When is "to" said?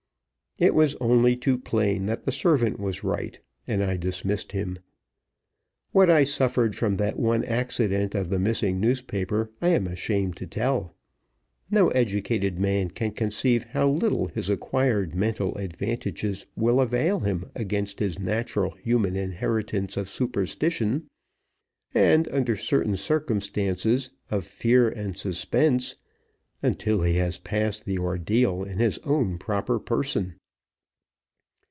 10.37-10.45